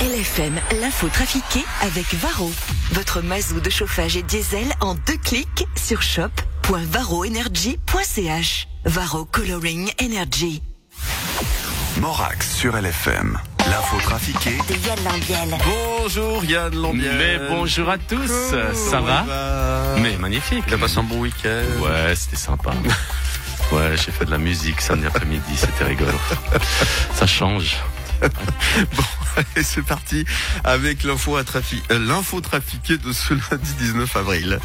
[0.00, 2.52] LFM, l'info trafiquée avec Varro.
[2.92, 8.68] Votre mazou de chauffage et diesel en deux clics sur shop.varroenergy.ch.
[8.84, 10.62] Varro Coloring Energy.
[12.00, 13.40] Morax sur LFM.
[13.68, 15.58] L'info trafiquée De Yann Lambiel.
[15.98, 17.16] Bonjour Yann Lambiel.
[17.18, 18.30] Mais bonjour à tous,
[18.90, 19.24] ça va
[20.00, 20.64] Mais magnifique.
[20.68, 22.70] Tu as passé un bon week-end Ouais, c'était sympa.
[23.72, 26.12] Ouais, j'ai fait de la musique samedi après-midi, c'était rigolo.
[27.14, 27.76] Ça change.
[28.96, 29.02] Bon,
[29.54, 30.24] allez, c'est parti
[30.64, 34.58] avec l'info à euh, l'info trafiquée de ce lundi 19 avril.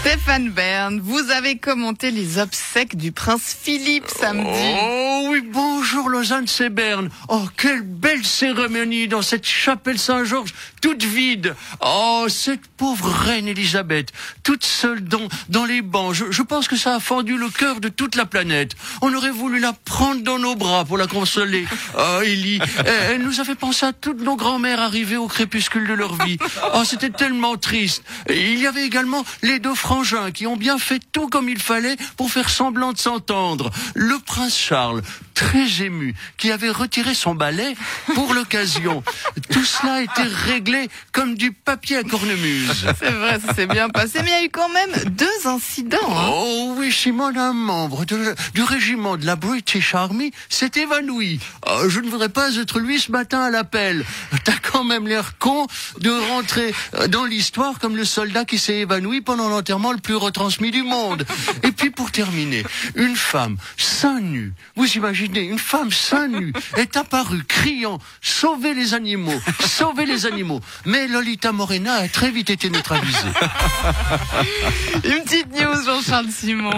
[0.00, 4.74] Stéphane Bern, vous avez commenté les obsèques du prince Philippe samedi.
[4.80, 7.10] Oh oui, bonjour Lausanne, c'est Berne.
[7.28, 11.54] Oh, quelle belle cérémonie dans cette chapelle Saint-Georges, toute vide.
[11.84, 16.14] Oh, cette pauvre reine Elisabeth, toute seule dans, dans les bancs.
[16.14, 18.72] Je, je pense que ça a fendu le cœur de toute la planète.
[19.02, 21.66] On aurait voulu la prendre dans nos bras pour la consoler.
[21.98, 25.86] Oh, Élie, elle, elle nous a fait penser à toutes nos grands-mères arrivées au crépuscule
[25.86, 26.38] de leur vie.
[26.74, 28.02] Oh, c'était tellement triste.
[28.28, 31.60] Et il y avait également les deux frangins qui ont bien fait tout comme il
[31.60, 33.70] fallait pour faire semblant de s'entendre.
[33.94, 35.02] Le prince Charles,
[35.38, 37.76] très ému, qui avait retiré son balai
[38.14, 39.02] pour l'occasion.
[39.52, 42.86] Tout cela a été réglé comme du papier à cornemuse.
[42.98, 45.98] C'est vrai, ça s'est bien passé, mais il y a eu quand même deux incidents.
[46.10, 46.30] hein.
[46.32, 51.38] Oh oui, Simon, un membre de- du régiment de la British Army s'est évanoui.
[51.68, 54.04] Oh, je ne voudrais pas être lui ce matin à l'appel.
[54.44, 55.66] T'as quand même l'air con
[56.00, 60.16] de rentrer euh, dans l'histoire comme le soldat qui s'est évanoui pendant l'enterrement le plus
[60.16, 61.24] retransmis du monde.
[61.62, 62.64] Et puis pour terminer,
[62.96, 68.94] une femme seins nus, vous imaginez, une femme seins nus est apparue criant «Sauvez les
[68.94, 73.18] animaux, sauvez les animaux!» Mais Lolita Morena a très vite été neutralisée.
[75.04, 76.70] Une petite news, Jean-Charles Simon.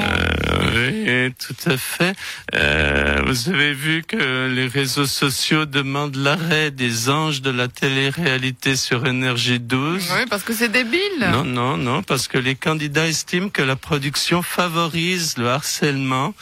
[0.75, 2.15] Oui, tout à fait.
[2.55, 8.77] Euh, vous avez vu que les réseaux sociaux demandent l'arrêt des anges de la télé-réalité
[8.77, 11.01] sur Énergie 12 Oui, parce que c'est débile.
[11.21, 16.35] Non, non, non, parce que les candidats estiment que la production favorise le harcèlement.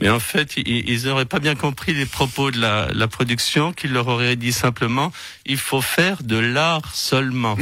[0.00, 3.72] Mais en fait, ils, ils auraient pas bien compris les propos de la, la production,
[3.72, 5.12] qui leur aurait dit simplement,
[5.46, 7.56] il faut faire de l'art seulement.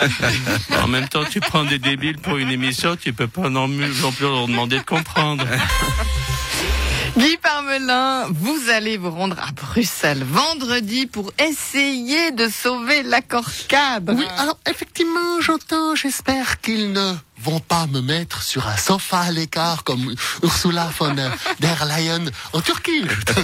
[0.82, 4.00] en même temps, tu prends des débiles pour une émission, tu peux pas non plus
[4.20, 5.44] leur demander de comprendre.
[7.18, 14.12] Guy Parmelin, vous allez vous rendre à Bruxelles vendredi pour essayer de sauver l'accord cadre.
[14.16, 19.30] Oui, alors effectivement, j'entends, j'espère qu'ils ne vont pas me mettre sur un sofa à
[19.32, 20.14] l'écart comme
[20.44, 21.14] Ursula von
[21.60, 23.02] der Leyen en Turquie.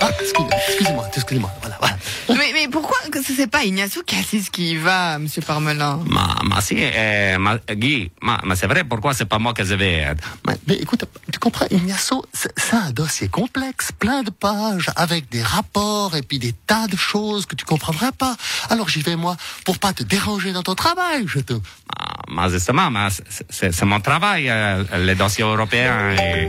[0.00, 1.96] ah, excuse- excusez-moi, excusez-moi, voilà, voilà.
[2.28, 6.00] Mais, mais pourquoi que ce n'est pas Ignacio Cassis qui y va, monsieur Parmelin?
[6.06, 9.62] Ma, ma si, eh, ma, Guy, ma, ma c'est vrai, pourquoi c'est pas moi que
[9.64, 10.06] je vais
[10.46, 15.28] Mais, mais écoute, tu comprends, Ignacio, c'est c'est un dossier complexe, plein de pages, avec
[15.28, 18.36] des rapports et puis des tas de choses que tu comprendrais pas.
[18.70, 19.36] Alors j'y vais moi
[19.66, 21.52] pour pas te déranger dans ton travail, je te.
[21.52, 26.10] ma, ma, justement, ma, c'est- c'est c'est mon travail, euh, les dossiers européens.
[26.16, 26.48] Et...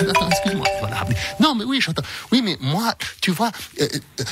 [0.00, 0.66] Attends, excuse-moi.
[0.80, 1.04] Voilà.
[1.38, 2.02] Non, mais oui, j'entends.
[2.32, 3.50] Oui, mais moi, tu vois,
[3.80, 3.86] euh,
[4.20, 4.24] euh,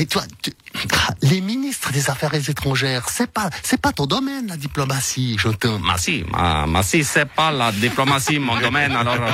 [0.00, 0.54] mais toi, tu-
[0.94, 5.78] ah, les ministres des Affaires étrangères, c'est pas, c'est pas ton domaine, la diplomatie, j'entends.
[5.78, 9.30] Ma si, ma, ma si, c'est pas la diplomatie mon domaine, alors euh,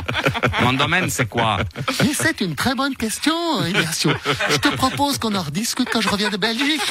[0.62, 1.56] mon domaine c'est quoi?
[2.02, 3.32] Mais c'est une très bonne question,
[3.64, 4.10] Ignacio.
[4.50, 6.82] Je te propose qu'on en rediscute quand je reviens de Belgique.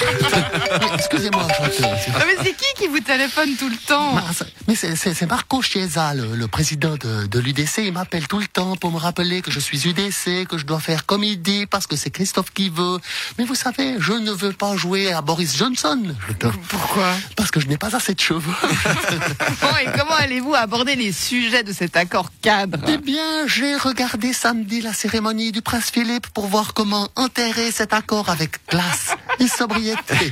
[0.81, 1.93] Mais Excusez-moi, j'entends.
[2.15, 4.15] Ah, Mais c'est qui qui vous téléphone tout le temps?
[4.67, 7.77] Mais c'est- c'est c'est Marco Chiesa, le, le président de, de l'UDC.
[7.85, 10.79] Il m'appelle tout le temps pour me rappeler que je suis UDC, que je dois
[10.79, 12.97] faire comme il dit, parce que c'est Christophe qui veut.
[13.37, 16.15] Mais vous savez, je ne veux pas jouer à Boris Johnson.
[16.69, 18.39] Pourquoi Parce que je n'ai pas assez de cheveux.
[19.61, 24.31] Bon, et comment allez-vous aborder les sujets de cet accord cadre eh bien, j'ai regardé
[24.31, 29.47] samedi la cérémonie du prince Philippe pour voir comment enterrer cet accord avec classe et
[29.49, 30.31] sobriété.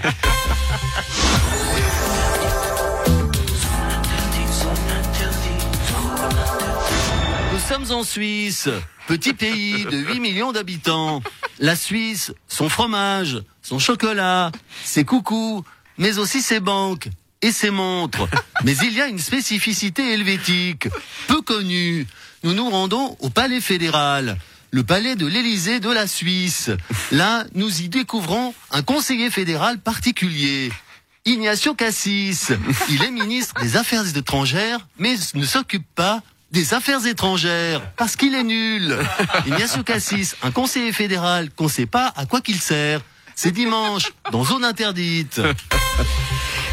[7.52, 8.70] Nous sommes en Suisse,
[9.08, 11.22] petit pays de 8 millions d'habitants.
[11.60, 14.52] La Suisse, son fromage, son chocolat,
[14.84, 15.64] ses coucous,
[15.98, 17.10] mais aussi ses banques
[17.42, 18.28] et ses montres.
[18.64, 20.88] Mais il y a une spécificité helvétique,
[21.28, 22.08] peu connue.
[22.44, 24.38] Nous nous rendons au Palais fédéral,
[24.72, 26.72] le palais de l'Élysée de la Suisse.
[27.12, 30.72] Là, nous y découvrons un conseiller fédéral particulier.
[31.26, 32.52] Ignacio Cassis.
[32.90, 36.22] Il est ministre des Affaires étrangères, mais ne s'occupe pas
[36.54, 38.96] des affaires étrangères, parce qu'il est nul.
[39.48, 43.02] Ignacio Cassis, un conseiller fédéral qu'on ne sait pas à quoi qu'il sert.
[43.36, 45.42] C'est dimanche, dans zone interdite.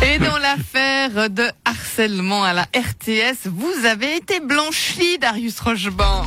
[0.02, 6.24] Et dans l'affaire de harcèlement à la RTS, vous avez été blanchi, Darius Rocheban.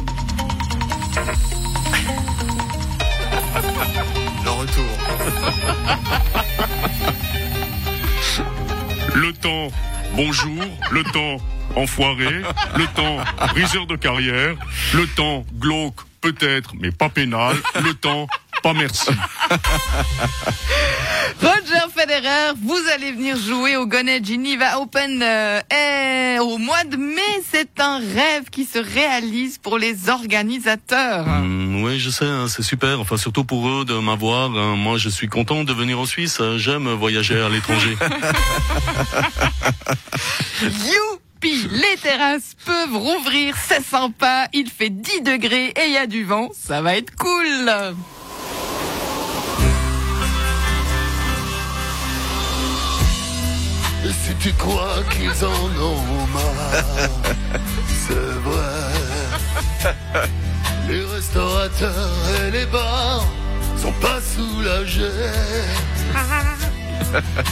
[4.44, 4.84] Le retour.
[9.14, 9.68] Le temps,
[10.16, 10.64] bonjour.
[10.90, 11.38] Le temps,
[11.76, 12.42] enfoiré.
[12.76, 13.18] Le temps,
[13.54, 14.56] briseur de carrière.
[14.94, 17.56] Le temps, glauque, peut-être, mais pas pénal.
[17.84, 18.28] Le temps,
[18.62, 19.10] pas merci.
[21.42, 26.96] Roger Federer, vous allez venir jouer au Gonnet Geneva Open euh, eh, au mois de
[26.96, 27.22] mai.
[27.52, 31.28] C'est un rêve qui se réalise pour les organisateurs.
[31.28, 33.00] Hum, oui, je sais, hein, c'est super.
[33.02, 34.52] Enfin, surtout pour eux de m'avoir.
[34.52, 34.76] hein.
[34.78, 36.38] Moi, je suis content de venir en Suisse.
[36.40, 37.98] Euh, J'aime voyager à l'étranger.
[41.44, 44.48] Youpi Les terrasses peuvent rouvrir, c'est sympa.
[44.54, 46.50] Il fait 10 degrés et il y a du vent.
[46.54, 47.72] Ça va être cool.
[54.06, 57.10] Et si tu crois qu'ils en ont marre,
[58.08, 58.14] c'est
[58.44, 59.94] vrai.
[60.90, 62.12] Les restaurateurs
[62.46, 63.26] et les bars
[63.78, 65.02] sont pas soulagés.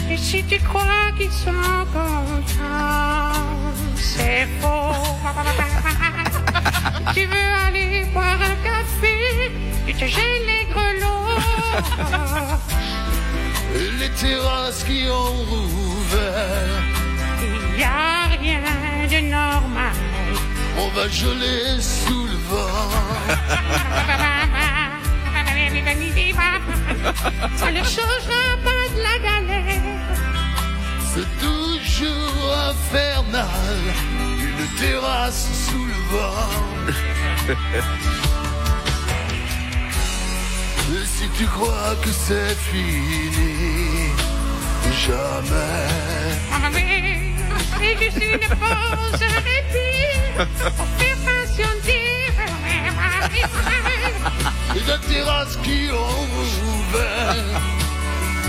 [0.09, 1.51] Et si tu crois qu'ils sont
[1.93, 3.60] contents,
[4.01, 4.95] c'est faux.
[7.13, 9.51] tu veux aller boire un café,
[9.85, 11.27] tu te gèles les grelots.
[13.99, 16.81] Les terrasses qui ont rouvert,
[17.41, 18.61] Il y a rien
[19.09, 19.95] de normal.
[20.77, 22.89] on va geler sous le vent.
[27.55, 28.50] Ça changera
[34.39, 36.51] une terrasse sous le vent.
[40.93, 44.09] Et si tu crois que c'est fini,
[45.05, 45.87] jamais.
[47.81, 50.11] Et juste une pause, un répit,
[50.77, 52.07] pour faire patienter.
[54.75, 56.27] Et la terrasse qui ont
[56.67, 57.35] ouvert,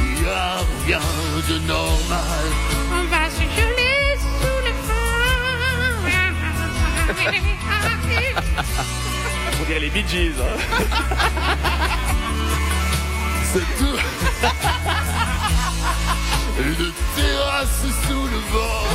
[0.05, 1.07] il y a rien
[1.49, 1.82] de normal.
[9.73, 10.33] Dirait les Bee Gees.
[10.41, 10.45] hein.
[13.53, 13.97] C'est tout.
[16.59, 18.87] Une terrasse sous le vent.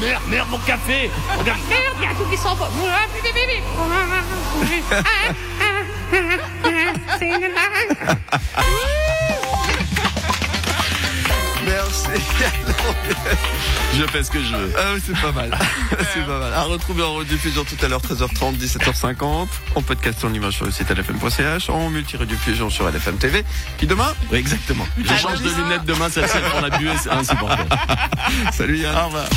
[0.00, 1.60] Merde, merde, mon café Regarde.
[1.68, 2.68] Merde, il y a tout qui s'en va.
[7.18, 7.48] C'est une.
[11.68, 12.08] Merci.
[13.94, 14.72] je fais ce que je veux.
[14.76, 15.50] Ah c'est pas mal.
[16.14, 16.52] c'est pas mal.
[16.54, 19.48] À retrouver en rediffusion tout à l'heure, 13h30, 17h50.
[19.74, 21.68] En podcast en image sur le site lfm.ch.
[21.68, 23.44] En multi-rediffusion sur LFM TV.
[23.76, 24.86] Puis demain, Oui, exactement.
[24.96, 27.68] Je change de lunettes demain, celle-ci pour la buée, c'est insupportable.
[28.52, 28.96] salut Yann.
[28.96, 29.28] Au revoir.